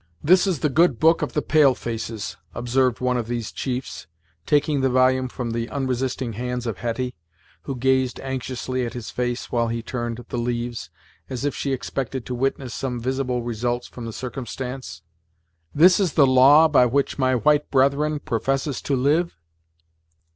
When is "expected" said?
11.71-12.25